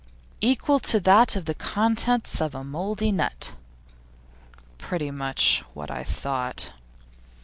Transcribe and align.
'Equal 0.41 0.79
to 0.79 0.99
that 0.99 1.35
of 1.35 1.45
the 1.45 1.53
contents 1.53 2.41
of 2.41 2.55
a 2.55 2.63
mouldy 2.63 3.11
nut.' 3.11 3.53
'Pretty 4.79 5.11
much 5.11 5.63
what 5.75 5.91
I 5.91 6.03
thought. 6.03 6.71